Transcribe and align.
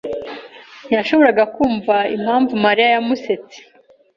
ntiyashoboraga 0.85 1.43
kumva 1.55 1.95
impamvu 2.15 2.53
Mariya 2.65 2.89
yamusetse. 2.95 3.57